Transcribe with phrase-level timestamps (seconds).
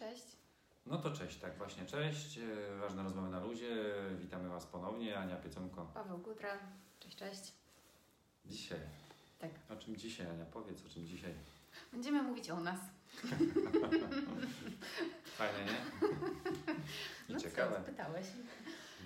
[0.00, 0.24] cześć.
[0.86, 2.38] No to cześć, tak właśnie, cześć.
[2.38, 3.76] E, Ważne rozmowy na luzie.
[4.18, 5.90] Witamy Was ponownie, Ania Pieconko.
[5.94, 6.58] Paweł Gutra.
[7.00, 7.52] Cześć, cześć.
[8.46, 8.78] Dzisiaj.
[9.38, 9.50] Tak.
[9.70, 10.44] O czym dzisiaj, Ania?
[10.44, 11.34] Powiedz, o czym dzisiaj.
[11.92, 12.80] Będziemy mówić o nas.
[15.24, 16.08] Fajne, nie?
[17.28, 17.76] I No ciekawe.
[17.76, 18.26] co, spytałeś.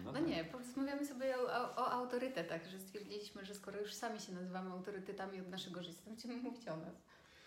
[0.05, 0.27] No, No tak.
[0.29, 4.71] nie, porozmawiamy sobie o, o, o autorytetach, że stwierdziliśmy, że skoro już sami się nazywamy
[4.71, 6.95] autorytetami od naszego życia, to będziemy mówić o nas.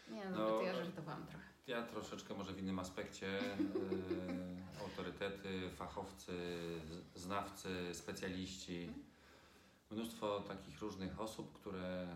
[0.10, 1.46] Nie, no, No, to ja żartowałam trochę.
[1.68, 3.28] Ja troszeczkę może w innym aspekcie.
[3.40, 6.34] e, autorytety, fachowcy,
[7.16, 8.90] znawcy, specjaliści.
[9.92, 12.08] Mnóstwo takich różnych osób, które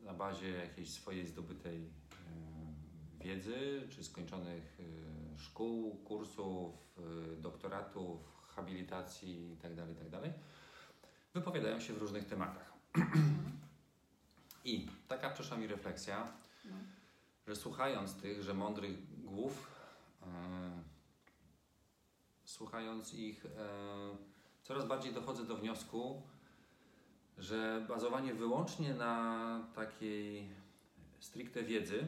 [0.00, 1.90] na bazie jakiejś swojej zdobytej
[3.20, 6.74] wiedzy, czy skończonych y, szkół, kursów,
[7.32, 10.32] y, doktoratów, habilitacji itd., itd.,
[11.34, 12.72] wypowiadają się w różnych tematach.
[14.64, 16.32] I taka przyszła mi refleksja.
[17.46, 19.70] Że słuchając tych, że mądrych głów,
[20.22, 20.26] e,
[22.44, 23.48] słuchając ich, e,
[24.62, 26.22] coraz bardziej dochodzę do wniosku,
[27.38, 30.48] że bazowanie wyłącznie na takiej
[31.20, 32.06] stricte wiedzy,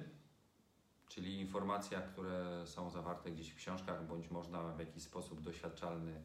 [1.09, 6.23] czyli informacjach, które są zawarte gdzieś w książkach, bądź można w jakiś sposób doświadczalny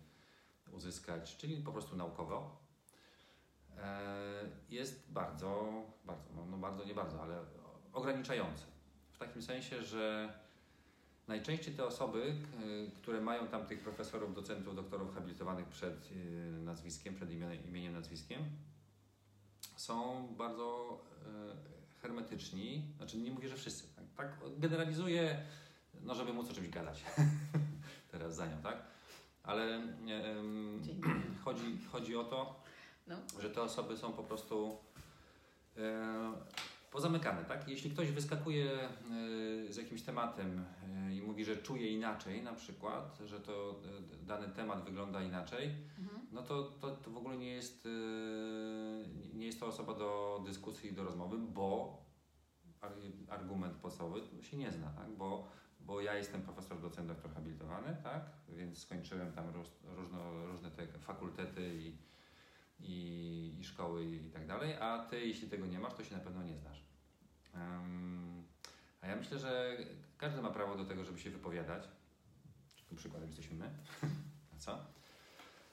[0.71, 2.57] uzyskać, czyli po prostu naukowo,
[3.77, 7.45] e, jest bardzo, bardzo, no, no bardzo, nie bardzo, ale
[7.93, 8.63] ograniczające.
[9.13, 10.33] W takim sensie, że
[11.27, 12.57] najczęściej te osoby, k-
[13.01, 16.15] które mają tam tych profesorów, docentów, doktorów habilitowanych przed y,
[16.63, 17.31] nazwiskiem, przed
[17.67, 18.41] imieniem, nazwiskiem,
[19.75, 20.99] są bardzo
[21.97, 22.83] y, hermetyczni.
[22.97, 23.83] Znaczy, nie mówię, że wszyscy.
[23.95, 25.45] Tak, tak generalizuję,
[26.01, 27.03] no żeby móc o czymś gadać.
[28.11, 28.77] Teraz za nią, tak?
[29.43, 29.81] Ale
[30.81, 31.09] Dzięki.
[31.43, 32.63] chodzi, chodzi o to,
[33.07, 33.15] No.
[33.41, 34.77] że te osoby są po prostu
[35.77, 36.33] e,
[36.93, 37.67] pozamykane, tak?
[37.67, 38.89] Jeśli ktoś wyskakuje e,
[39.73, 40.65] z jakimś tematem
[41.07, 43.81] e, i mówi, że czuje inaczej, na przykład, że to
[44.21, 45.69] e, dany temat wygląda inaczej,
[45.99, 46.27] Mhm.
[46.31, 47.87] no to, to, to w ogóle nie jest,
[49.33, 51.97] nie jest to osoba do dyskusji i do rozmowy, bo
[52.81, 52.91] ar-
[53.29, 55.09] argument podstawowy się nie zna, tak?
[55.17, 55.47] Bo,
[55.79, 58.21] bo ja jestem profesor, docent, doktor habilitowany, tak?
[58.49, 61.97] Więc skończyłem tam róż, różno, różne te fakultety i,
[62.79, 66.21] i, i szkoły i tak dalej, a ty, jeśli tego nie masz, to się na
[66.23, 66.83] pewno nie znasz.
[69.01, 69.77] A ja myślę, że
[70.17, 71.87] każdy ma prawo do tego, żeby się wypowiadać.
[72.89, 73.69] Tym przykładem jesteśmy my.
[74.59, 74.79] Co?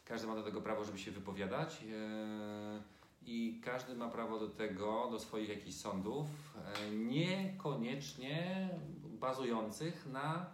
[0.05, 1.85] Każdy ma do tego prawo, żeby się wypowiadać.
[1.93, 2.83] e,
[3.27, 6.27] I każdy ma prawo do tego, do swoich jakichś sądów,
[6.57, 8.69] e, niekoniecznie
[9.05, 10.47] bazujących na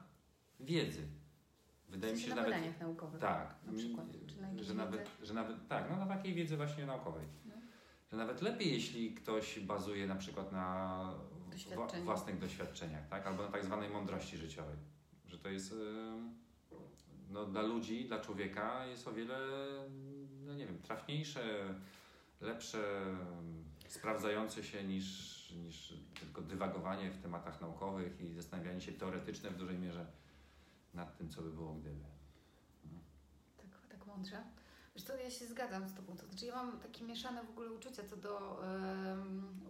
[0.60, 1.02] wiedzy.
[1.88, 3.20] Wydaje mi się, na że nawet badaniach naukowych.
[3.20, 4.06] tak, Na przykład.
[4.56, 7.26] na że, nawet, że nawet tak, no na takiej wiedzy właśnie naukowej.
[7.44, 7.54] No.
[8.10, 11.14] Że nawet lepiej, jeśli ktoś bazuje na przykład na
[12.04, 13.26] własnych doświadczeniach, tak?
[13.26, 14.76] albo na tak zwanej mądrości życiowej.
[15.26, 15.74] Że to jest
[17.30, 19.38] no, dla ludzi, dla człowieka jest o wiele,
[20.46, 21.74] no nie wiem, trafniejsze,
[22.40, 23.02] lepsze,
[23.88, 29.78] sprawdzające się niż, niż tylko dywagowanie w tematach naukowych i zastanawianie się teoretyczne w dużej
[29.78, 30.06] mierze
[30.94, 32.04] nad tym, co by było gdyby.
[33.56, 34.42] Tak, tak mądrze.
[34.96, 36.16] Wiesz ja się zgadzam z Tobą.
[36.16, 38.62] To znaczy ja mam takie mieszane w ogóle uczucia co do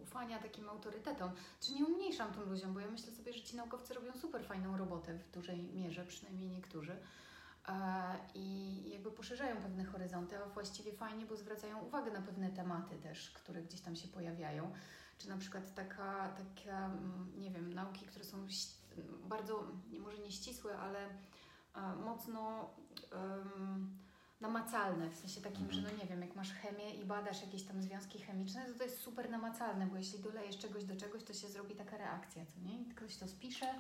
[0.02, 1.30] ufania takim autorytetom.
[1.60, 4.76] Czy nie umniejszam tym ludziom, bo ja myślę sobie, że ci naukowcy robią super fajną
[4.76, 6.96] robotę w dużej mierze, przynajmniej niektórzy.
[7.68, 7.72] E,
[8.34, 13.30] I jakby poszerzają pewne horyzonty, a właściwie fajnie, bo zwracają uwagę na pewne tematy też,
[13.30, 14.72] które gdzieś tam się pojawiają.
[15.18, 18.46] Czy na przykład taka, taka mm, nie wiem, nauki, które są
[19.28, 19.64] bardzo,
[20.00, 21.08] może nie ścisłe, ale
[21.74, 22.70] e, mocno
[24.40, 27.82] namacalne, w sensie takim, że no nie wiem, jak masz chemię i badasz jakieś tam
[27.82, 31.48] związki chemiczne, to to jest super namacalne, bo jeśli dolejesz czegoś do czegoś, to się
[31.48, 32.80] zrobi taka reakcja, co nie?
[32.82, 33.74] I ktoś to spisze,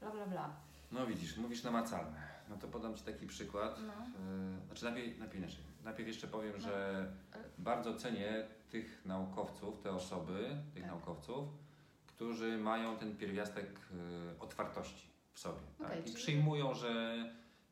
[0.00, 0.56] bla, bla, bla.
[0.92, 2.20] No widzisz, mówisz namacalne.
[2.50, 3.78] No to podam Ci taki przykład.
[3.86, 3.92] No.
[3.92, 5.64] Yy, Znaczy najpierw, najpierw inaczej.
[5.84, 6.60] Najpierw jeszcze powiem, No.
[6.60, 10.92] że Ale- bardzo cenię tych naukowców, te osoby, tych Tak.
[10.92, 11.48] naukowców,
[12.06, 15.60] którzy mają ten pierwiastek yy, otwartości w sobie.
[15.80, 16.00] Okej, tak?
[16.00, 17.16] I czyli- przyjmują, że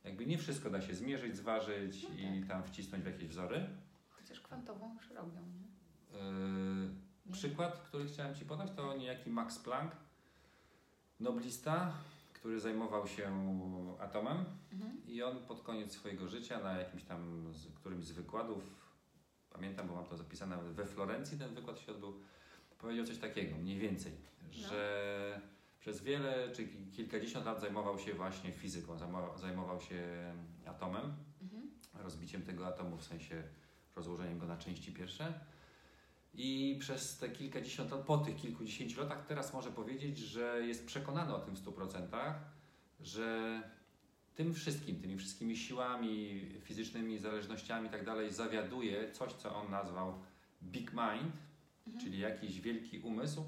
[0.07, 2.49] jakby nie wszystko da się zmierzyć, zważyć No i tak.
[2.49, 3.67] tam wcisnąć w jakieś wzory.
[4.11, 6.19] Chociaż kwantową już robią, nie?
[6.19, 7.33] Yy.
[7.33, 9.97] Przykład, który chciałem Ci podać, to niejaki Max Planck,
[11.21, 11.93] noblista,
[12.33, 13.31] który zajmował się
[14.01, 15.07] atomem Mhm.
[15.07, 18.65] i on pod koniec swojego życia na jakimś tam z, którymś z wykładów,
[19.51, 22.13] pamiętam, bo mam to zapisane we Florencji, ten wykład się odbył,
[22.79, 24.13] powiedział coś takiego, mniej więcej,
[24.51, 25.41] że
[25.87, 28.99] przez wiele czy ki- kilkadziesiąt lat zajmował się właśnie fizyką,
[29.37, 30.03] zajmował, się
[30.67, 31.71] atomem, Mhm.
[31.95, 33.43] rozbiciem tego atomu, w sensie
[33.97, 35.33] rozłożeniem go na części pierwsze.
[36.35, 41.35] I przez te kilkadziesiąt lat, po tych kilkudziesięciu latach, teraz może powiedzieć, że jest przekonany
[41.35, 42.35] o tym w 100%,
[43.01, 43.63] że
[44.35, 50.23] tym wszystkim, tymi wszystkimi siłami fizycznymi, zależnościami i tak dalej zawiaduje coś, co on nazwał
[50.63, 51.37] Big Mind,
[51.87, 52.05] Mhm.
[52.05, 53.45] czyli jakiś wielki umysł,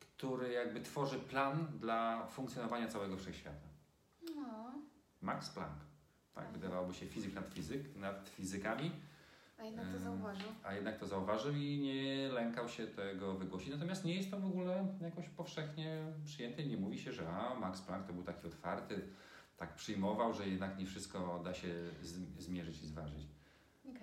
[0.00, 3.66] który jakby tworzy plan dla funkcjonowania całego wszechświata.
[4.36, 4.72] No,
[5.20, 5.74] Max Planck.
[6.34, 8.90] Tak, wydawałoby się fizyk nad, fizyk, nad fizykami,
[9.58, 10.48] a jednak to Em, zauważył.
[10.64, 13.70] a jednak to zauważył i nie lękał się tego wygłosić.
[13.70, 16.64] Natomiast nie jest to w ogóle jakoś powszechnie przyjęte.
[16.66, 19.08] Nie mówi się, że a, Max Planck to był taki otwarty,
[19.56, 21.74] tak przyjmował, że jednak nie wszystko da się
[22.38, 23.26] zmierzyć i zważyć.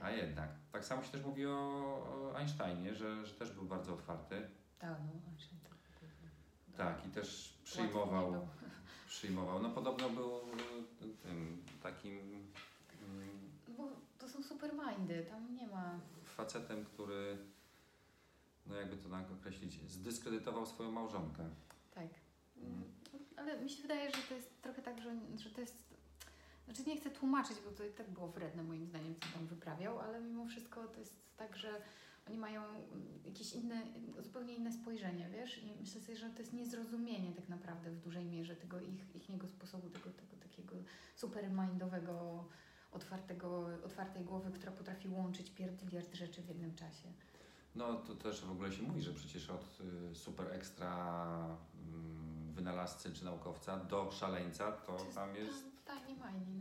[0.01, 0.49] A jednak.
[0.71, 4.49] Tak samo się też mówi o, Einsteinie, że, że też był bardzo otwarty.
[4.79, 5.11] Tak, no,
[6.71, 8.47] to- Tak, i też przyjmował,
[9.07, 9.61] przyjmował.
[9.61, 12.19] No podobno był y, tym takim
[13.01, 13.89] mm, Bo
[14.19, 15.99] to są super mindy, tam nie ma.
[16.25, 17.37] facetem, który,
[18.65, 21.49] no jakby to tak określić, zdyskredytował swoją małżonkę.
[21.91, 22.07] Tak.
[22.57, 22.83] Mm.
[23.37, 25.90] Ale mi się wydaje, że to jest trochę tak, że, że to jest.
[26.71, 29.99] Znaczy nie chcę tłumaczyć, bo to i tak było wredne moim zdaniem, co tam wyprawiał,
[29.99, 31.81] ale mimo wszystko to jest tak, że
[32.27, 32.61] oni mają
[33.25, 33.81] jakieś inne,
[34.19, 35.63] zupełnie inne spojrzenie, wiesz?
[35.63, 39.29] I myślę sobie, że to jest niezrozumienie tak naprawdę w dużej mierze tego ich, ich
[39.29, 40.75] niego sposobu, tego, tego takiego
[41.15, 42.45] supermindowego,
[42.91, 47.13] otwartego, otwartej głowy, która potrafi łączyć pierdyliard rzeczy w jednym czasie.
[47.75, 49.77] No to też w ogóle się mówi, że przecież od
[50.11, 51.57] y, super ekstra
[51.87, 56.60] mm, wynalazcy czy naukowca do szaleńca to To jest tam jest Tam, tani majni,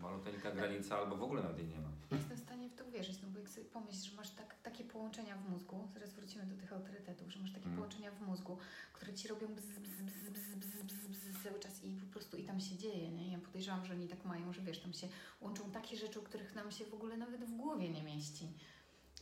[0.00, 1.88] Maluteńka granica albo w ogóle nawet jej nie ma.
[2.10, 4.84] Jestem w stanie w to uwierzyć, no bo jak sobie pomyślisz, że masz tak, takie
[4.84, 7.76] połączenia w mózgu, zaraz wrócimy do tych autorytetów, że masz takie Mm.
[7.76, 8.58] połączenia w mózgu,
[8.92, 12.36] które ci robią bzz, bzz, bzz, bzz, bzz, bzz, bzz cały czas i po prostu
[12.36, 13.32] i tam się dzieje, nie?
[13.32, 15.08] Ja podejrzewam, że oni tak mają, że wiesz, tam się
[15.40, 18.46] łączą takie rzeczy, o których nam się w ogóle nawet w głowie nie mieści.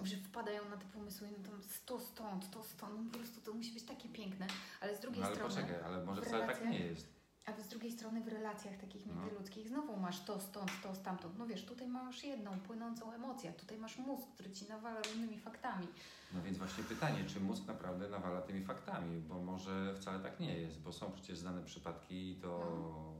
[0.02, 3.52] Że wpadają na te pomysły, no tam to stąd, to stąd, no po prostu to
[3.54, 4.46] musi być takie piękne,
[4.80, 5.54] ale z drugiej No ale strony...
[5.54, 7.17] poczekaj, ale może wcale tak nie jest.
[7.48, 9.14] A z drugiej strony w relacjach takich No.
[9.14, 11.38] międzyludzkich znowu masz to stąd, to stamtąd.
[11.38, 15.86] No wiesz, tutaj masz jedną płynącą emocję, tutaj masz mózg, który ci nawala różnymi faktami.
[16.34, 20.58] No więc właśnie pytanie, czy mózg naprawdę nawala tymi faktami, bo może wcale tak nie
[20.60, 22.72] jest, bo są przecież znane przypadki i to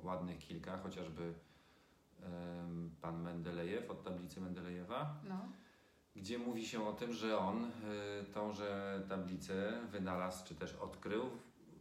[0.02, 1.34] ładnych kilka, chociażby
[2.22, 5.48] em, pan Mendelejew od tablicy Mendelejewa, No,
[6.16, 7.70] gdzie mówi się o tym, że on y,
[8.34, 11.30] tąże tablicę wynalazł czy też odkrył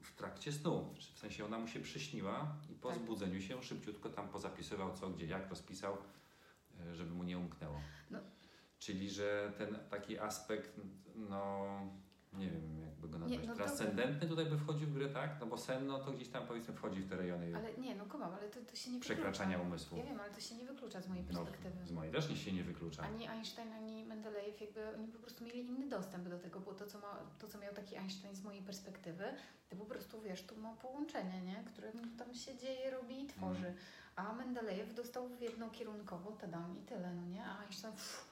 [0.07, 0.93] w, trakcie snu.
[1.15, 2.97] W sensie ona mu się przyśniła i po Tak.
[2.97, 5.97] zbudzeniu się szybciutko tam pozapisywał co, gdzie, jak rozpisał,
[6.91, 7.81] y, żeby mu nie umknęło.
[8.11, 8.19] No.
[8.79, 10.79] Czyli, że ten taki aspekt,
[11.15, 11.67] no
[12.37, 15.29] nie wiem jakby go nazwać, no to- transcendentny tutaj by wchodził w grę, tak?
[15.39, 18.05] No bo sen, no to gdzieś tam powiedzmy wchodzi w te rejony ale nie, no
[18.05, 19.67] komam, ale to, to się nie przekraczania wyklucza.
[19.69, 19.97] umysłu.
[19.97, 21.85] Ja wiem, ale to się nie wyklucza z mojej No, perspektywy.
[21.87, 23.03] z mojej też nie się nie wyklucza.
[23.03, 26.85] Ani Einstein, ani Mendelejew, jakby oni po prostu mieli inny dostęp do tego, bo to
[26.87, 29.23] co, ma, to, co miał taki Einstein z mojej perspektywy,
[29.69, 31.63] to po prostu, wiesz, tu ma połączenie, nie?
[31.73, 33.67] które tam się dzieje, robi i tworzy.
[33.67, 33.77] Mm.
[34.15, 37.45] A Mendelejew dostał w jednokierunkowo, tadam i tyle, no nie?
[37.45, 38.27] A Einstein, pff,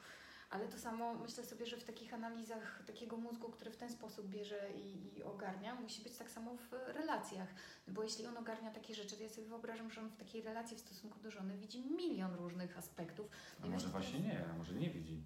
[0.49, 4.27] ale to samo myślę sobie, że w takich analizach takiego mózgu, który w ten sposób
[4.27, 7.47] bierze i, i ogarnia, musi być tak samo w relacjach.
[7.87, 10.77] Bo jeśli on ogarnia takie rzeczy, to ja sobie wyobrażam, że on w takiej relacji
[10.77, 13.27] w stosunku do żony widzi milion różnych aspektów.
[13.63, 15.21] A I może właśnie nie, a może nie widzi.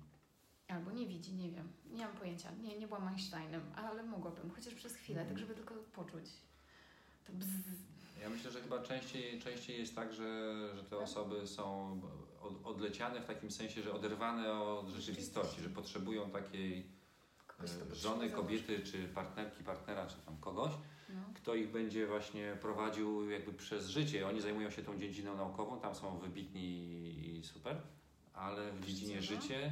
[0.68, 1.68] Albo nie widzi, nie wiem.
[1.92, 2.52] Nie mam pojęcia.
[2.64, 5.38] Nie, nie byłam Einsteinem, ale mogłabym, chociaż przez chwilę, Mhm.
[5.38, 6.26] tak żeby tylko poczuć.
[7.26, 7.50] To bzz.
[8.22, 12.02] Ja myślę, że chyba częściej, częściej jest tak, że, że te osoby są
[12.42, 16.92] od, odleciane w takim sensie, że oderwane od rzeczywistości, że potrzebują takiej
[17.92, 20.72] e, żony, kobiety, czy partnerki, partnera, czy tam kogoś,
[21.10, 21.22] No.
[21.36, 24.28] kto ich będzie właśnie prowadził jakby przez życie.
[24.28, 26.68] Oni zajmują się tą dziedziną naukową, tam są wybitni
[27.38, 27.82] i super,
[28.34, 29.72] ale w dziedzinie życie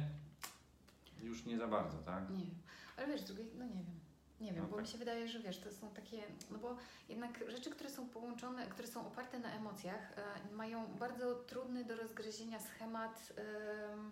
[1.22, 2.30] już nie za bardzo, tak?
[2.30, 2.54] Nie wiem.
[2.96, 4.00] Ale wiesz, drugiej, no nie wiem.
[4.40, 4.84] Nie wiem, No bo tak.
[4.84, 6.76] mi się wydaje, że wiesz, to są takie, no bo
[7.08, 11.96] jednak rzeczy, które są połączone, które są oparte na emocjach, e, mają bardzo trudny do
[11.96, 14.10] rozgryzienia schemat em,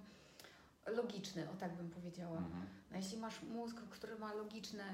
[0.96, 2.38] logiczny, o tak bym powiedziała.
[2.38, 2.66] Mhm.
[2.90, 4.84] No jeśli masz mózg, który ma logiczne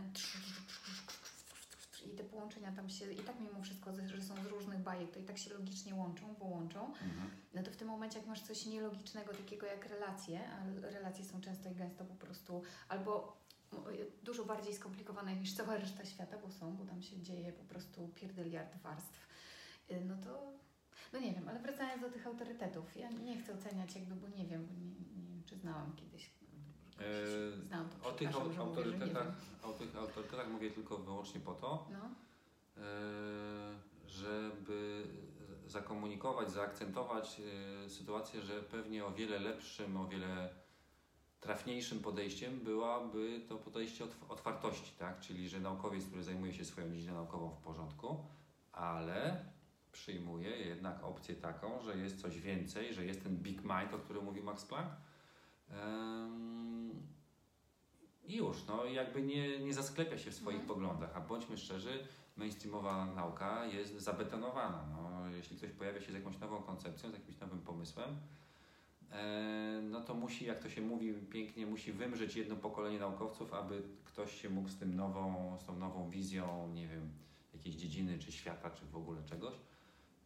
[2.07, 5.19] i te połączenia tam się, i tak mimo wszystko, że są z różnych bajek, to
[5.21, 7.31] i tak się logicznie łączą, połączą, Mhm.
[7.55, 11.41] no to w tym momencie, jak masz coś nielogicznego, takiego jak relacje, a relacje są
[11.41, 13.42] często i gęsto po prostu albo
[14.23, 18.09] dużo bardziej skomplikowane niż cała reszta świata, bo są, bo tam się dzieje po prostu
[18.15, 19.27] pierdyliard warstw,
[19.91, 20.53] y, no to,
[21.13, 24.47] no nie wiem, ale wracając do tych autorytetów, ja nie chcę oceniać jakby, bo nie
[24.47, 26.31] wiem, bo nie, nie wiem, czy znałam kiedyś.
[26.99, 29.35] E, Znałam to, O tych mówię, autorytetach, wiem.
[29.63, 32.11] o tych autorytetach mówię tylko wyłącznie po to, No,
[32.83, 32.89] e,
[34.07, 35.07] żeby
[35.67, 37.41] zakomunikować, zaakcentować
[37.85, 40.49] e, sytuację, że pewnie o wiele lepszym, o wiele
[41.43, 45.21] trafniejszym podejściem byłaby to podejście otw- otwartości, tak?
[45.21, 48.17] Czyli, że naukowiec, który zajmuje się swoją dziedziną naukową w porządku,
[48.73, 49.45] ale
[49.93, 54.25] przyjmuje jednak opcję taką, że jest coś więcej, że jest ten big mind, o którym
[54.25, 54.91] mówi Max Planck.
[58.25, 60.69] I już, no jakby nie, nie zasklepia się w swoich Mhm.
[60.69, 62.07] poglądach, a bądźmy szczerzy,
[62.37, 64.85] mainstreamowa nauka jest zabetonowana.
[64.93, 68.17] No, jeśli ktoś pojawia się z jakąś nową koncepcją, z jakimś nowym pomysłem,
[69.83, 74.41] no to musi, jak to się mówi pięknie, musi wymrzeć jedno pokolenie naukowców, aby ktoś
[74.43, 77.11] się mógł z tym nową, z tą nową wizją, nie wiem,
[77.53, 79.55] jakiejś dziedziny, czy świata, czy w ogóle czegoś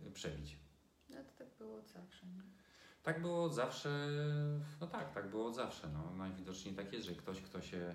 [0.06, 0.56] e, przebić.
[1.10, 2.26] No to tak było od zawsze.
[2.26, 2.42] Nie?
[3.02, 4.08] Tak było od zawsze,
[4.80, 5.88] no tak, tak było od zawsze.
[5.88, 6.16] No.
[6.16, 7.94] Najwidoczniej tak jest, że ktoś, kto się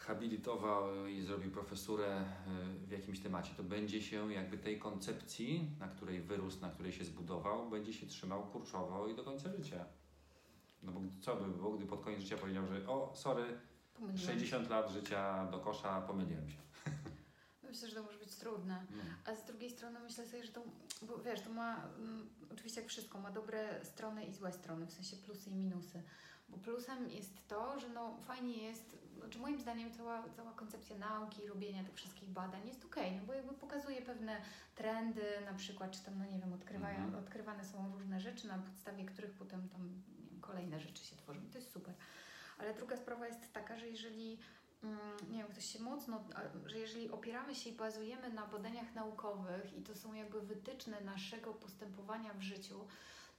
[0.00, 2.24] habilitował i zrobił profesurę
[2.82, 6.92] y, w jakimś temacie, to będzie się jakby tej koncepcji, na której wyrósł, na której
[6.92, 9.84] się zbudował, będzie się trzymał kurczowo i do końca życia.
[10.82, 13.44] No bo co by było, gdy pod koniec życia powiedział, że o, sorry,
[14.00, 14.26] Pomyliłam.
[14.26, 16.56] 60 lat życia do kosza, pomyliłem się.
[17.70, 18.86] Myślę, że to może być trudne.
[18.90, 19.02] No.
[19.32, 20.62] A z drugiej strony myślę sobie, że to,
[21.02, 24.92] bo wiesz, to ma, mm, oczywiście jak wszystko, ma dobre strony i złe strony, w
[24.92, 26.02] sensie plusy i minusy.
[26.50, 31.46] Bo plusem jest to, że no fajnie jest, znaczy moim zdaniem cała, cała koncepcja nauki,
[31.46, 34.40] robienia tych wszystkich badań jest okej, no bo jakby pokazuje pewne
[34.74, 37.24] trendy, na przykład, czy tam, no nie wiem, odkrywają, Mhm.
[37.24, 41.40] odkrywane są różne rzeczy, na podstawie których potem tam, wiem, kolejne rzeczy się tworzą.
[41.52, 41.94] To jest super.
[42.58, 44.38] Ale druga sprawa jest taka, że jeżeli
[44.82, 44.98] mm,
[45.30, 46.24] nie wiem, ktoś się mocno,
[46.66, 51.54] że jeżeli opieramy się i bazujemy na badaniach naukowych i to są jakby wytyczne naszego
[51.54, 52.86] postępowania w życiu,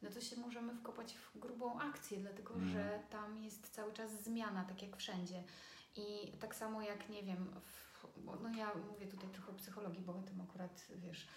[0.01, 2.71] no to się możemy wkopać w grubą akcję, dlatego Mhm.
[2.71, 5.43] że tam jest cały czas zmiana, tak jak wszędzie.
[5.95, 8.07] I tak samo jak, nie wiem, w,
[8.43, 11.27] no ja mówię tutaj trochę o psychologii, bo o tym akurat, wiesz,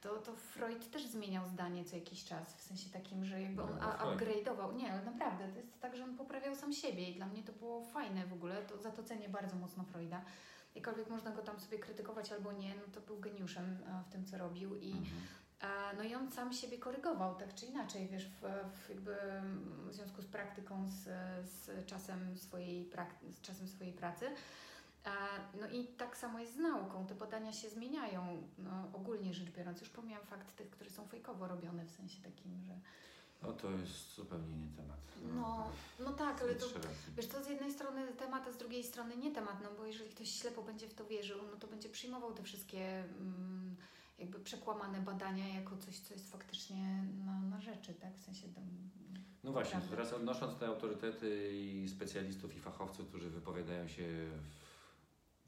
[0.00, 3.78] to, to Freud też zmieniał zdanie co jakiś czas, w sensie takim, że jakby on
[3.80, 4.20] No, Freud.
[4.20, 4.76] upgrade'ował.
[4.76, 7.52] Nie, ale naprawdę, to jest tak, że on poprawiał sam siebie i dla mnie to
[7.52, 10.22] było fajne w ogóle, to za to cenię bardzo mocno Freuda.
[10.74, 14.26] Jakkolwiek można go tam sobie krytykować albo nie, no to był geniuszem e, w tym,
[14.26, 15.20] co robił i Mhm.
[15.62, 18.40] E, No i on sam siebie korygował, tak czy inaczej, wiesz, w,
[18.72, 19.16] w, jakby
[19.88, 21.02] w związku z praktyką, z,
[21.48, 24.26] z, czasem swojej prak- z czasem swojej pracy.
[25.06, 25.10] E,
[25.60, 27.06] No i tak samo jest z nauką.
[27.06, 29.80] Te badania się zmieniają, no, ogólnie rzecz biorąc.
[29.80, 32.74] Już pomijam fakt tych, które są fejkowo robione, w sensie takim, że...
[33.42, 34.98] No to jest zupełnie nie temat.
[35.36, 35.68] No,
[36.00, 36.66] no tak, ale to...
[37.16, 40.10] Wiesz, to z jednej strony temat, a z drugiej strony nie temat, no bo jeżeli
[40.10, 43.76] ktoś ślepo będzie w to wierzył, no to będzie przyjmował te wszystkie mm,
[44.20, 48.16] jakby przekłamane badania jako coś, co jest faktycznie na, na rzeczy, tak?
[48.16, 48.64] W sensie tam...
[49.44, 49.90] No właśnie, Prawda.
[49.90, 54.06] teraz odnosząc te autorytety i specjalistów i fachowców, którzy wypowiadają się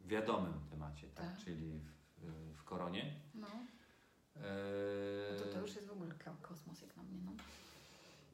[0.00, 1.26] w wiadomym temacie, tak?
[1.26, 1.44] Tak.
[1.44, 1.80] czyli
[2.18, 3.14] w, w koronie.
[3.34, 3.46] No,
[4.34, 7.32] no to to już jest w ogóle ko- kosmos jak na mnie, no.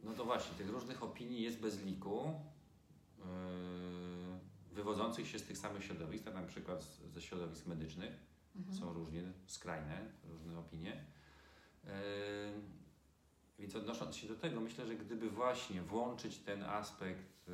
[0.04, 2.24] No to właśnie, tych różnych opinii jest bez liku,
[3.18, 3.24] eee,
[4.72, 8.12] wywodzących się z tych samych środowisk, tak na przykład ze środowisk medycznych.
[8.58, 8.76] Mhm.
[8.76, 11.04] Są różnie, skrajne, różne opinie.
[11.86, 11.92] Eee,
[13.58, 17.52] Więc odnosząc się do tego, myślę, że gdyby właśnie włączyć ten aspekt e,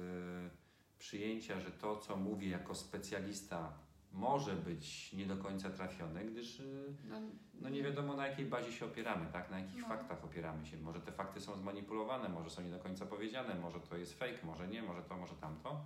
[0.99, 3.73] przyjęcia, że to, co mówię jako specjalista,
[4.12, 6.64] może być nie do końca trafione, gdyż e,
[7.08, 7.20] No,
[7.54, 9.50] no nie wiadomo na jakiej bazie się opieramy, tak?
[9.50, 9.88] na jakich No.
[9.88, 10.76] faktach opieramy się.
[10.76, 14.38] Może te fakty są zmanipulowane, może są nie do końca powiedziane, może to jest fake,
[14.46, 15.84] może nie, może to, może tamto.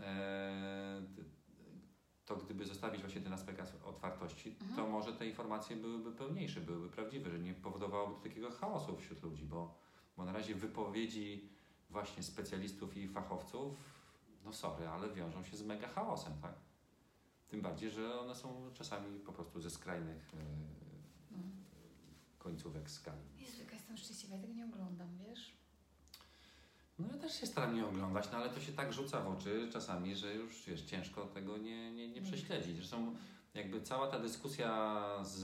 [0.00, 1.02] Eee,
[2.26, 4.76] to gdyby zostawić właśnie ten aspekt as- otwartości, Mhm.
[4.76, 9.44] to może te informacje byłyby pełniejsze, byłyby prawdziwe, że nie powodowałoby takiego chaosu wśród ludzi,
[9.44, 9.74] bo,
[10.16, 11.48] bo na razie wypowiedzi
[11.90, 13.74] właśnie specjalistów i fachowców,
[14.44, 16.54] no sorry, ale wiążą się z mega chaosem, tak?
[17.48, 20.36] Tym bardziej, że one są czasami po prostu ze skrajnych e,
[21.30, 21.38] no.
[22.38, 23.22] końcówek skali.
[23.38, 25.52] Jezu, jaka jestem szczęśliwa, ja tego nie oglądam, wiesz?
[26.98, 29.68] No ja też się staram nie oglądać, no ale to się tak rzuca w oczy
[29.72, 32.76] czasami, że już wiesz, ciężko tego nie, nie, nie prześledzić.
[32.76, 33.16] Zresztą
[33.54, 35.40] jakby cała ta dyskusja z,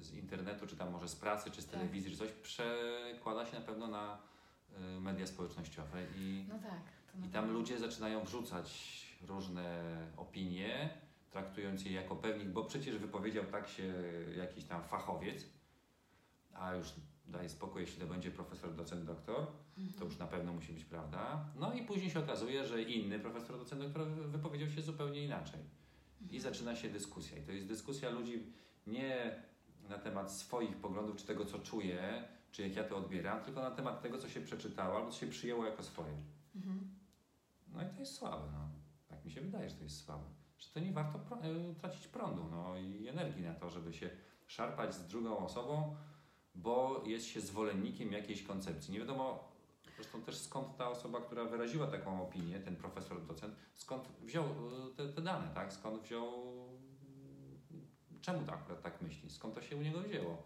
[0.00, 1.74] z internetu, czy tam może z pracy, czy z Tak.
[1.74, 4.18] telewizji, czy coś, przekłada się na pewno na
[4.96, 6.80] y, media społecznościowe i, No tak.
[7.26, 8.70] I tam ludzie zaczynają wrzucać
[9.28, 9.84] różne
[10.16, 10.90] opinie,
[11.30, 13.94] traktując je jako pewnik, bo przecież wypowiedział tak się
[14.36, 15.44] jakiś tam fachowiec,
[16.54, 16.86] a już
[17.28, 19.46] daj spokój, jeśli to będzie profesor, docent, doktor,
[19.98, 21.44] to już na pewno musi być prawda.
[21.56, 25.60] No i później się okazuje, że inny profesor, docent, doktor wy- wypowiedział się zupełnie inaczej.
[26.30, 27.38] I zaczyna się dyskusja.
[27.38, 28.46] I to jest dyskusja ludzi
[28.86, 29.42] nie
[29.88, 33.70] na temat swoich poglądów, czy tego, co czuję, czy jak ja to odbieram, tylko na
[33.70, 36.16] temat tego, co się przeczytało, albo co się przyjęło jako swoje.
[36.56, 36.94] Mhm.
[37.68, 38.48] No i to jest słabe.
[38.52, 38.68] No.
[39.08, 40.24] Tak mi się wydaje, że to jest słabe.
[40.58, 44.10] Że to nie warto pro- y, tracić prądu no, i energii na to, żeby się
[44.46, 45.96] szarpać z drugą osobą,
[46.56, 48.92] bo jest się zwolennikiem jakiejś koncepcji.
[48.92, 49.56] Nie wiadomo
[49.96, 54.94] zresztą też skąd ta osoba, która wyraziła taką opinię, ten profesor, docent, skąd wziął y,
[54.96, 55.72] te, te dane, tak?
[55.72, 56.32] Skąd wziął,
[58.20, 60.42] czemu tak, akurat tak myśli, skąd to się u niego wzięło.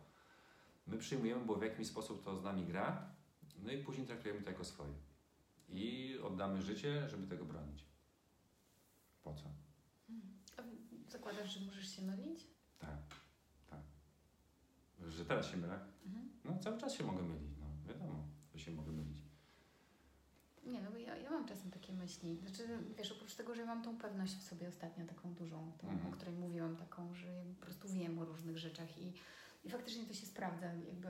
[0.86, 3.14] My przyjmujemy, bo w jakiś sposób to z nami gra,
[3.58, 4.94] no i później traktujemy to jako swoje.
[5.68, 7.84] I oddamy życie, żeby tego bronić.
[9.22, 9.44] Po co?
[10.56, 10.62] A
[11.10, 12.46] zakładasz, że możesz się mylić?
[12.78, 13.19] Tak.
[15.08, 15.78] Że teraz się mylę?
[16.06, 16.28] Mhm.
[16.44, 19.18] No cały czas się mogę mylić, no wiadomo, że się mogę mylić.
[20.66, 22.36] Nie, no bo ja, ja mam czasem takie myśli.
[22.36, 25.88] Znaczy, wiesz, oprócz tego, że ja mam tą pewność w sobie ostatnio, taką dużą, tą,
[25.88, 26.12] Mhm.
[26.14, 29.12] o której mówiłam, taką, że ja po prostu wiem o różnych rzeczach i,
[29.64, 31.08] i faktycznie to się sprawdza, jakby,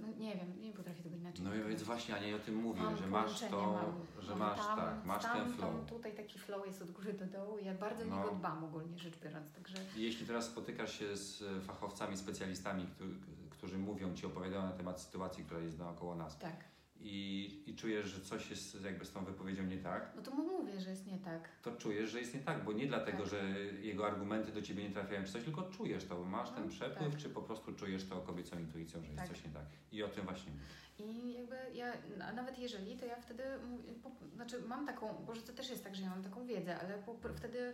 [0.00, 2.82] no nie wiem, nie potrafię tego inaczej No i więc właśnie, Ania, o tym mówię,
[2.82, 5.74] Mam że masz to, mam, że masz tam, tak, masz tam, ten flow.
[5.74, 8.16] Tam, tutaj taki flow jest od góry do dołu i ja bardzo No.
[8.16, 13.14] niego dbam ogólnie rzecz biorąc, także Jeśli teraz spotykasz się z fachowcami, specjalistami, którzy,
[13.50, 16.64] którzy mówią Ci, opowiadają na temat sytuacji, która jest naokoło nas tak.
[17.00, 20.42] I, i czujesz, że coś jest jakby z tą wypowiedzią nie tak, No to mu
[20.58, 21.48] mówię, że jest nie tak.
[21.62, 23.26] to czujesz, że jest nie tak, bo nie dlatego, Tak.
[23.30, 26.70] że jego argumenty do Ciebie nie trafiają czy coś, tylko czujesz to, masz ten No,
[26.70, 27.20] przepływ, tak.
[27.22, 29.28] czy po prostu czujesz to kobiecą intuicją, że jest Tak.
[29.28, 29.64] coś nie tak.
[29.92, 30.64] I o tym właśnie mówię.
[31.12, 31.92] I jakby ja,
[32.28, 35.84] a nawet jeżeli, to ja wtedy, mówię- po, znaczy mam taką, może to też jest
[35.84, 37.72] tak, że ja mam taką wiedzę, ale po, wtedy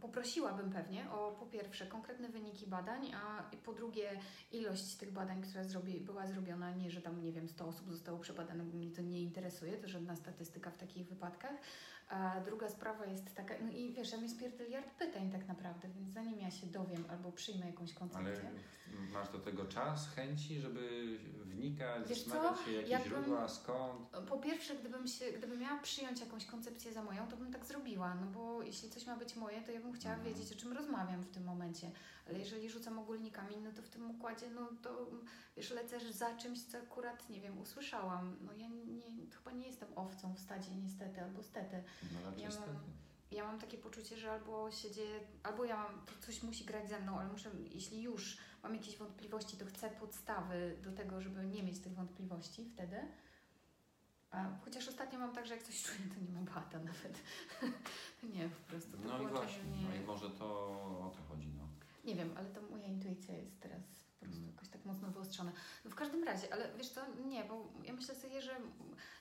[0.00, 4.20] poprosiłabym pewnie o po pierwsze konkretne wyniki badań, a po drugie
[4.52, 8.18] ilość tych badań, która zrobi, była zrobiona, nie, że tam, nie wiem, 100 osób zostało
[8.18, 11.54] przebadane, bo mnie to nie interesuje, to żadna statystyka w takich wypadkach.
[12.08, 16.12] A druga sprawa jest taka, no i wiesz, tam jest pierdyliard pytań tak naprawdę, więc
[16.12, 21.18] zanim ja się dowiem albo przyjmę jakąś koncepcję, Ale masz do tego czas, chęci, żeby
[21.44, 22.30] wnikać, Wiesz co?
[22.30, 24.08] zastanawiać się, jakie Jakbym- źródła, skąd.
[24.28, 28.14] Po pierwsze, gdybym, się, gdybym miała przyjąć jakąś koncepcję za moją, to bym tak zrobiła,
[28.14, 30.34] no bo jeśli coś ma być moje, to ja bym chciała Mhm.
[30.34, 31.90] wiedzieć, o czym rozmawiam w tym momencie.
[32.28, 35.06] Ale jeżeli rzucam ogólnikami, no to w tym układzie, no to
[35.56, 38.36] wiesz, lecę za czymś, co akurat, nie wiem, usłyszałam.
[38.40, 39.26] No ja nie,
[39.98, 41.82] owcą w stadzie, niestety, albo stety.
[42.12, 42.78] No raczej Ja mam- stety.
[43.30, 46.88] Ja mam takie poczucie, że albo się dzieje, albo ja mam, to coś musi grać
[46.88, 51.46] ze mną, ale muszę, jeśli już mam jakieś wątpliwości, to chcę podstawy do tego, żeby
[51.46, 52.96] nie mieć tych wątpliwości wtedy.
[54.30, 57.18] A, chociaż ostatnio mam tak, że jak coś czuję, to nie mam bata nawet.
[58.34, 58.96] nie, po prostu.
[58.96, 60.44] To No i właśnie, no i może to
[61.06, 61.68] o to chodzi, no.
[62.04, 63.82] Nie wiem, ale to moja intuicja jest teraz
[64.20, 64.52] po prostu Mm.
[64.54, 65.52] jakoś tak mocno wyostrzona.
[65.84, 68.56] No w każdym razie, ale wiesz co, nie, bo ja myślę sobie, że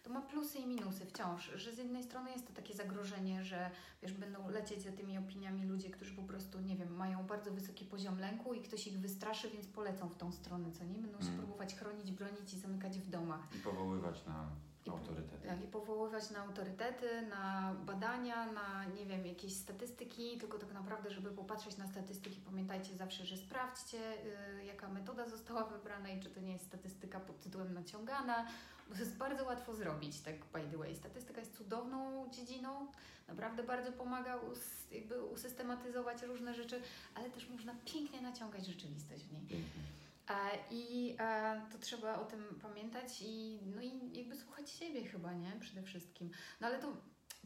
[0.03, 3.71] to ma plusy i minusy wciąż, że z jednej strony jest to takie zagrożenie, że
[4.01, 7.85] wiesz, będą lecieć za tymi opiniami ludzie, którzy po prostu, nie wiem, mają bardzo wysoki
[7.85, 10.99] poziom lęku i ktoś ich wystraszy, więc polecą w tą stronę, co nie?
[10.99, 11.37] Będą się Mm.
[11.37, 13.47] próbować chronić, bronić i zamykać w domach.
[13.55, 14.49] I powoływać na
[14.87, 15.47] I autorytety.
[15.47, 21.11] Tak, i powoływać na autorytety, na badania, na nie wiem, jakieś statystyki, tylko tak naprawdę,
[21.11, 24.13] żeby popatrzeć na statystyki, pamiętajcie zawsze, że sprawdźcie,
[24.59, 28.47] y, jaka metoda została wybrana i czy to nie jest statystyka pod tytułem naciągana,
[28.89, 30.95] bo to jest bardzo łatwo zrobić, tak by the way.
[30.95, 32.87] Statystyka jest cudowną dziedziną,
[33.27, 36.81] naprawdę bardzo pomaga us, jakby usystematyzować różne rzeczy,
[37.15, 39.41] ale też można pięknie naciągać rzeczywistość w niej.
[39.41, 39.81] Pięknie.
[40.29, 40.33] E,
[40.71, 45.51] I e, to trzeba o tym pamiętać i, no i jakby słuchać siebie chyba, nie?
[45.59, 46.31] Przede wszystkim.
[46.61, 46.97] No ale to,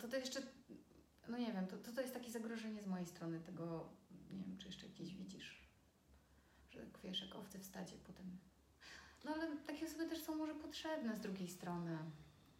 [0.02, 0.42] to, to jeszcze,
[1.28, 3.90] no nie wiem, to, to, to jest takie zagrożenie z mojej strony tego,
[4.32, 5.68] nie wiem, czy jeszcze jakieś widzisz,
[6.72, 8.38] że tak wiesz, jak owce w stadzie potem.
[9.24, 11.98] No ale takie osoby też są może potrzebne z drugiej strony.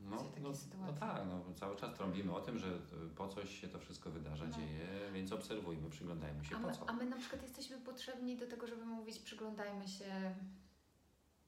[0.10, 3.68] No, no, no tak, no, cały czas trąbimy o tym, że y, po coś się
[3.68, 4.56] to wszystko wydarza, No.
[4.58, 6.90] dzieje, więc obserwujmy, przyglądajmy się A po my, co.
[6.90, 10.36] a my na przykład jesteśmy potrzebni do tego, żeby mówić, przyglądajmy się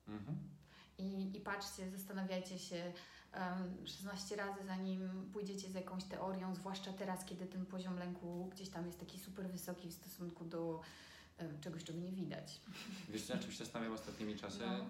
[0.08, 0.38] Mhm.
[0.98, 2.94] I, I patrzcie, zastanawiajcie się
[3.34, 8.70] um, 16 razy, zanim pójdziecie z jakąś teorią, zwłaszcza teraz, kiedy ten poziom lęku gdzieś
[8.70, 10.82] tam jest taki super wysoki w stosunku do
[11.40, 12.62] um, czegoś, czego nie widać.
[13.10, 14.60] Wiesz, na czym się zastanawiam ostatnimi czasy?
[14.68, 14.86] No,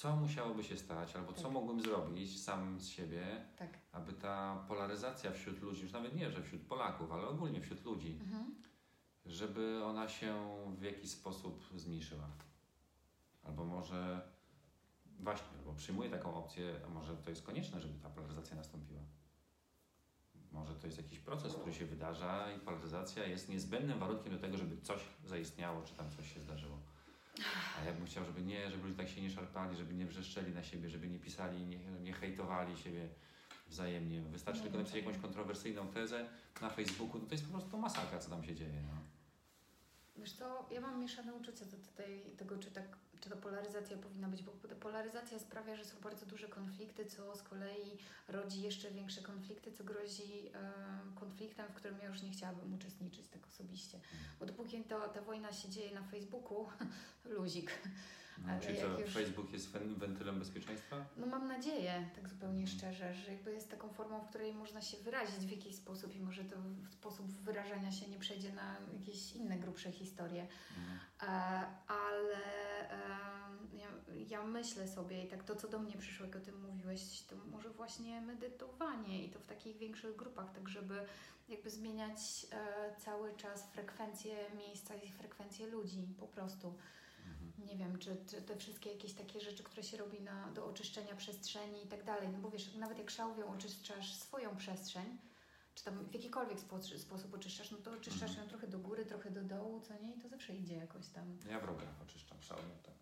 [0.00, 1.52] Co musiałoby się stać, albo co Tak.
[1.52, 3.78] mógłbym zrobić sam z siebie, tak.
[3.92, 8.18] aby ta polaryzacja wśród ludzi, już nawet nie, że wśród Polaków, ale ogólnie wśród ludzi,
[8.20, 8.54] Mhm.
[9.26, 12.28] żeby ona się w jakiś sposób zmniejszyła.
[13.44, 14.28] Albo może
[15.18, 19.00] właśnie, bo przyjmuję taką opcję, a może to jest konieczne, żeby ta polaryzacja nastąpiła.
[20.52, 24.56] Może to jest jakiś proces, który się wydarza i polaryzacja jest niezbędnym warunkiem do tego,
[24.56, 26.78] żeby coś zaistniało, czy tam coś się zdarzyło.
[27.80, 30.54] A ja bym chciał, żeby nie, żeby ludzie tak się nie szarpali, żeby nie wrzeszczeli
[30.54, 33.08] na siebie, żeby nie pisali, nie, nie hejtowali siebie
[33.68, 34.22] wzajemnie.
[34.22, 36.28] Wystarczy Nie tylko wiem, napisać jakąś kontrowersyjną tezę
[36.60, 38.82] na Facebooku, no to jest po prostu masakra, co tam się dzieje.
[38.82, 39.00] No.
[40.16, 44.28] Wiesz co, ja mam mieszane uczucia do tej, tego, czy tak, czy ta polaryzacja powinna
[44.28, 49.22] być, bo polaryzacja sprawia, że są bardzo duże konflikty, co z kolei rodzi jeszcze większe
[49.22, 50.72] konflikty, co grozi e,
[51.14, 54.00] konfliktem, w którym ja już nie chciałabym uczestniczyć tak osobiście.
[54.40, 56.66] Bo dopóki to, ta wojna się dzieje na Facebooku,
[57.36, 57.70] luzik.
[58.46, 60.96] No, Ale czyli co, już- Facebook jest wen- wentylem bezpieczeństwa?
[61.16, 64.96] No mam nadzieję, tak zupełnie szczerze, że jakby jest taką formą, w której można się
[64.96, 66.56] wyrazić w jakiś sposób i może to
[66.90, 70.46] sposób wyrażania się nie przejdzie na jakieś inne grubsze historie.
[70.78, 70.98] Mhm.
[71.22, 72.40] E, ale
[73.72, 73.88] ja,
[74.28, 77.36] ja myślę sobie i tak to, co do mnie przyszło, jak o tym mówiłeś, to
[77.36, 81.06] może właśnie medytowanie i to w takich większych grupach, tak żeby
[81.48, 86.74] jakby zmieniać e, cały czas frekwencję miejsca i frekwencję ludzi po prostu.
[87.30, 87.66] Mhm.
[87.68, 91.16] Nie wiem, czy, czy te wszystkie jakieś takie rzeczy, które się robi na, do oczyszczenia
[91.16, 95.18] przestrzeni i tak dalej, no bo wiesz, nawet jak szałwią oczyszczasz swoją przestrzeń,
[95.74, 99.30] czy tam w jakikolwiek spo, sposób oczyszczasz, no to oczyszczasz ją trochę do góry, trochę
[99.30, 100.14] do dołu, co nie?
[100.14, 101.38] I to zawsze idzie jakoś tam.
[101.50, 102.94] Ja w rogach oczyszczam szałnię, tak.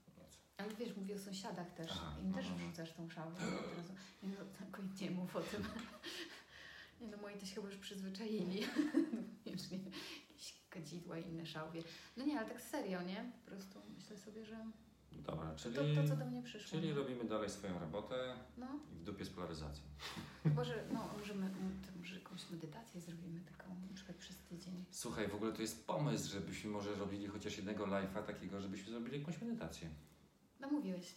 [0.59, 1.91] Ale wiesz, mówię o sąsiadach też.
[1.91, 3.41] Aha, Im no, też wrzucasz tą szałwię.
[4.23, 5.65] Nie, no, nie mów o tym.
[7.01, 8.63] Nie no, moi to się chyba już przyzwyczaili.
[9.13, 10.28] No, Wiecznie jakieś
[10.71, 11.83] kadzidła i inne szałwie.
[12.17, 13.33] No nie, ale tak serio, nie?
[13.45, 14.57] Po prostu myślę sobie, że
[15.13, 16.71] Dobra, czyli, to, to co do mnie przyszło.
[16.71, 16.97] czyli no.
[16.97, 19.85] robimy dalej swoją robotę No, i w dupie z polaryzacją.
[20.43, 21.51] chyba, że no, możemy,
[21.99, 24.85] może jakąś medytację zrobimy taką, na przykład przez tydzień.
[24.91, 29.19] Słuchaj, w ogóle to jest pomysł, żebyśmy może robili chociaż jednego live'a takiego, żebyśmy zrobili
[29.19, 29.89] jakąś medytację.
[30.61, 31.15] No mówiłeś.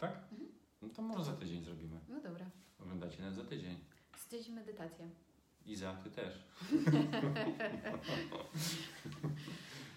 [0.00, 0.16] Tak?
[0.32, 0.50] Mhm.
[0.82, 2.00] No to może za tydzień zrobimy.
[2.08, 2.46] No dobra.
[2.80, 3.78] Oglądacie nas za tydzień.
[4.16, 5.10] Z tydzień medytację.
[5.66, 6.34] Iza, ty też.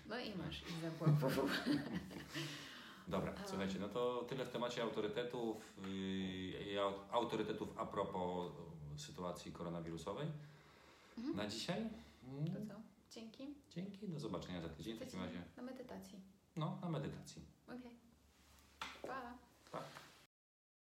[0.09, 1.39] No i masz i zabłapów.
[3.07, 6.79] Dobra, słuchajcie, no to tyle w temacie autorytetów yy,
[7.11, 8.51] autorytetów a propos
[8.93, 10.27] yy, sytuacji koronawirusowej.
[11.17, 11.35] Mhm.
[11.35, 11.79] Na dzisiaj.
[12.27, 12.81] Mm, To co?
[13.11, 13.47] Dzięki.
[13.75, 15.41] Dzięki, do zobaczenia za tydzień w takim razie.
[15.57, 16.19] na medytacji.
[16.55, 17.41] No, na medytacji.
[17.67, 17.91] Okej.
[19.01, 19.37] Pa.